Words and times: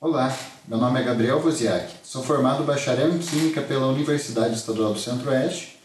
Olá, 0.00 0.32
meu 0.68 0.78
nome 0.78 1.00
é 1.00 1.02
Gabriel 1.02 1.40
Voziak, 1.40 1.92
sou 2.04 2.22
formado 2.22 2.62
bacharel 2.62 3.12
em 3.12 3.18
Química 3.18 3.60
pela 3.60 3.88
Universidade 3.88 4.54
Estadual 4.54 4.92
do 4.92 4.98
Centro-Oeste 5.00 5.76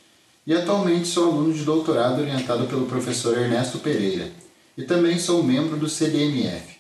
e 0.46 0.54
atualmente 0.54 1.08
sou 1.08 1.32
aluno 1.32 1.52
de 1.52 1.64
doutorado 1.64 2.22
orientado 2.22 2.68
pelo 2.68 2.86
professor 2.86 3.36
Ernesto 3.36 3.80
Pereira 3.80 4.30
e 4.78 4.84
também 4.84 5.18
sou 5.18 5.42
membro 5.42 5.78
do 5.78 5.90
CDMF. 5.90 6.78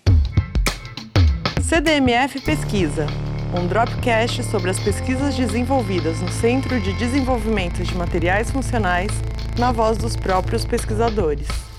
CDMF 1.60 2.40
Pesquisa, 2.42 3.08
um 3.60 3.66
dropcast 3.66 4.44
sobre 4.44 4.70
as 4.70 4.80
pesquisas 4.80 5.34
desenvolvidas 5.34 6.22
no 6.22 6.32
Centro 6.32 6.80
de 6.80 6.94
Desenvolvimento 6.94 7.82
de 7.82 7.96
Materiais 7.96 8.52
Funcionais 8.52 9.12
na 9.58 9.72
voz 9.72 9.98
dos 9.98 10.16
próprios 10.16 10.66
pesquisadores. 10.66 11.73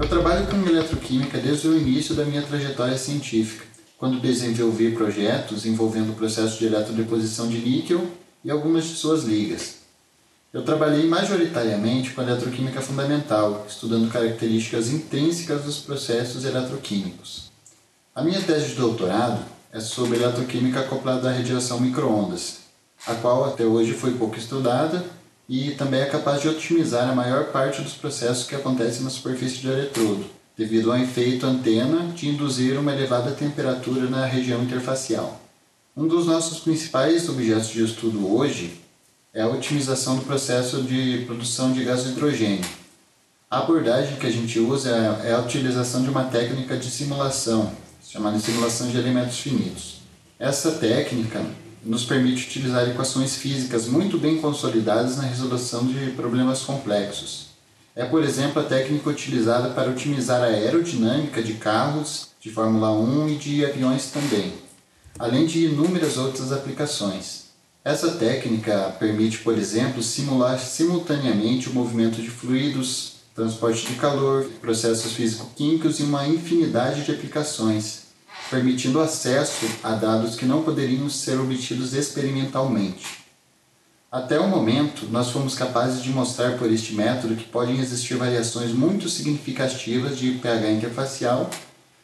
Eu 0.00 0.08
trabalho 0.08 0.46
com 0.46 0.56
eletroquímica 0.66 1.36
desde 1.36 1.68
o 1.68 1.76
início 1.76 2.14
da 2.14 2.24
minha 2.24 2.40
trajetória 2.40 2.96
científica, 2.96 3.66
quando 3.98 4.18
desenvolvi 4.18 4.92
projetos 4.92 5.66
envolvendo 5.66 6.12
o 6.12 6.14
processo 6.14 6.58
de 6.58 6.64
eletrodeposição 6.64 7.46
de 7.46 7.58
níquel 7.58 8.10
e 8.42 8.50
algumas 8.50 8.84
de 8.84 8.94
suas 8.94 9.24
ligas. 9.24 9.74
Eu 10.54 10.64
trabalhei 10.64 11.06
majoritariamente 11.06 12.12
com 12.14 12.22
eletroquímica 12.22 12.80
fundamental, 12.80 13.66
estudando 13.68 14.10
características 14.10 14.88
intrínsecas 14.88 15.64
dos 15.64 15.80
processos 15.80 16.46
eletroquímicos. 16.46 17.52
A 18.14 18.22
minha 18.24 18.40
tese 18.40 18.68
de 18.68 18.76
doutorado 18.76 19.44
é 19.70 19.80
sobre 19.80 20.16
eletroquímica 20.16 20.80
acoplada 20.80 21.28
à 21.28 21.32
radiação 21.34 21.78
microondas, 21.78 22.60
a 23.06 23.14
qual 23.16 23.44
até 23.44 23.64
hoje 23.64 23.92
foi 23.92 24.14
pouco 24.14 24.38
estudada 24.38 25.04
e 25.50 25.72
também 25.72 26.00
é 26.00 26.06
capaz 26.06 26.40
de 26.40 26.48
otimizar 26.48 27.10
a 27.10 27.14
maior 27.14 27.46
parte 27.46 27.82
dos 27.82 27.94
processos 27.94 28.46
que 28.46 28.54
acontecem 28.54 29.02
na 29.02 29.10
superfície 29.10 29.58
do 29.58 29.72
eletrodo, 29.72 30.24
devido 30.56 30.92
ao 30.92 30.98
efeito 30.98 31.44
antena 31.44 32.06
de 32.14 32.28
induzir 32.28 32.78
uma 32.78 32.92
elevada 32.92 33.32
temperatura 33.32 34.08
na 34.08 34.24
região 34.24 34.62
interfacial. 34.62 35.40
Um 35.96 36.06
dos 36.06 36.24
nossos 36.24 36.60
principais 36.60 37.28
objetos 37.28 37.70
de 37.70 37.84
estudo 37.84 38.32
hoje 38.32 38.80
é 39.34 39.42
a 39.42 39.48
otimização 39.48 40.14
do 40.14 40.22
processo 40.24 40.84
de 40.84 41.24
produção 41.26 41.72
de 41.72 41.82
gás 41.82 42.04
de 42.04 42.10
hidrogênio. 42.10 42.64
A 43.50 43.58
abordagem 43.58 44.18
que 44.18 44.26
a 44.28 44.30
gente 44.30 44.60
usa 44.60 44.90
é 45.24 45.32
a 45.32 45.40
utilização 45.40 46.04
de 46.04 46.10
uma 46.10 46.26
técnica 46.26 46.76
de 46.76 46.88
simulação, 46.88 47.72
chamada 48.06 48.38
simulação 48.38 48.88
de 48.88 48.96
elementos 48.96 49.40
finitos. 49.40 49.96
Essa 50.38 50.70
técnica 50.70 51.44
nos 51.84 52.04
permite 52.04 52.46
utilizar 52.46 52.88
equações 52.88 53.36
físicas 53.36 53.86
muito 53.86 54.18
bem 54.18 54.38
consolidadas 54.38 55.16
na 55.16 55.22
resolução 55.22 55.86
de 55.86 56.10
problemas 56.12 56.62
complexos. 56.62 57.50
É, 57.94 58.04
por 58.04 58.22
exemplo, 58.22 58.62
a 58.62 58.64
técnica 58.64 59.10
utilizada 59.10 59.70
para 59.70 59.90
otimizar 59.90 60.42
a 60.42 60.46
aerodinâmica 60.46 61.42
de 61.42 61.54
carros 61.54 62.28
de 62.40 62.50
Fórmula 62.50 62.92
1 62.92 63.28
e 63.28 63.34
de 63.36 63.64
aviões 63.64 64.10
também, 64.10 64.52
além 65.18 65.46
de 65.46 65.66
inúmeras 65.66 66.16
outras 66.16 66.52
aplicações. 66.52 67.50
Essa 67.84 68.12
técnica 68.12 68.94
permite, 68.98 69.38
por 69.38 69.56
exemplo, 69.56 70.02
simular 70.02 70.58
simultaneamente 70.58 71.68
o 71.68 71.72
movimento 71.72 72.20
de 72.20 72.30
fluidos, 72.30 73.14
transporte 73.34 73.86
de 73.86 73.94
calor, 73.94 74.44
processos 74.60 75.12
físico-químicos 75.12 75.98
e 75.98 76.02
uma 76.02 76.28
infinidade 76.28 77.04
de 77.04 77.10
aplicações, 77.10 77.99
permitindo 78.50 79.00
acesso 79.00 79.64
a 79.82 79.92
dados 79.92 80.34
que 80.34 80.44
não 80.44 80.62
poderiam 80.62 81.08
ser 81.08 81.38
obtidos 81.38 81.94
experimentalmente. 81.94 83.20
Até 84.10 84.40
o 84.40 84.48
momento, 84.48 85.06
nós 85.06 85.30
fomos 85.30 85.54
capazes 85.54 86.02
de 86.02 86.10
mostrar 86.10 86.58
por 86.58 86.70
este 86.70 86.94
método 86.94 87.36
que 87.36 87.44
podem 87.44 87.78
existir 87.78 88.16
variações 88.16 88.72
muito 88.72 89.08
significativas 89.08 90.18
de 90.18 90.32
pH 90.32 90.72
interfacial 90.72 91.48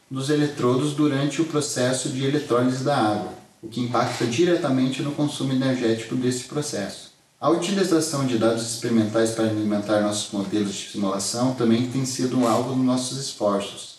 dos 0.09 0.31
eletrodos 0.31 0.95
durante 0.95 1.43
o 1.43 1.47
processo 1.47 2.09
de 2.11 2.25
eletrólise 2.25 2.85
da 2.85 2.97
água 2.97 3.47
o 3.63 3.69
que 3.69 3.81
impacta 3.81 4.27
diretamente 4.27 5.03
no 5.03 5.13
consumo 5.13 5.53
energético 5.53 6.15
desse 6.15 6.45
processo. 6.45 7.11
A 7.41 7.51
utilização 7.51 8.27
de 8.27 8.39
dados 8.39 8.63
experimentais 8.63 9.33
para 9.33 9.45
alimentar 9.45 10.01
nossos 10.01 10.33
modelos 10.33 10.75
de 10.75 10.91
simulação 10.91 11.55
também 11.55 11.91
tem 11.91 12.05
sido 12.05 12.39
um 12.39 12.47
alvo 12.47 12.75
dos 12.75 12.85
nossos 12.85 13.19
esforços. 13.19 13.96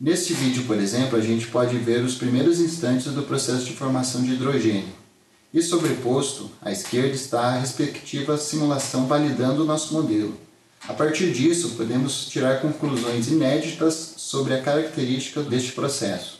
Neste 0.00 0.32
vídeo, 0.32 0.64
por 0.64 0.78
exemplo, 0.78 1.18
a 1.18 1.20
gente 1.20 1.48
pode 1.48 1.76
ver 1.76 2.02
os 2.02 2.14
primeiros 2.14 2.58
instantes 2.58 3.12
do 3.12 3.24
processo 3.24 3.66
de 3.66 3.74
formação 3.74 4.22
de 4.22 4.32
hidrogênio. 4.32 4.94
E 5.52 5.60
sobreposto, 5.60 6.50
à 6.62 6.72
esquerda 6.72 7.14
está 7.14 7.40
a 7.40 7.58
respectiva 7.58 8.38
simulação 8.38 9.06
validando 9.06 9.62
o 9.62 9.66
nosso 9.66 9.92
modelo. 9.92 10.34
A 10.88 10.94
partir 10.94 11.30
disso, 11.32 11.74
podemos 11.76 12.24
tirar 12.30 12.62
conclusões 12.62 13.28
inéditas 13.28 14.14
sobre 14.16 14.54
a 14.54 14.62
característica 14.62 15.42
deste 15.42 15.72
processo. 15.72 16.39